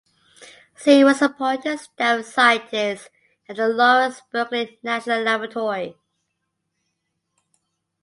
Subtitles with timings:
[0.83, 3.11] Zheng was appointed Staff Scientist
[3.47, 5.95] at the Lawrence Berkeley National Laboratory.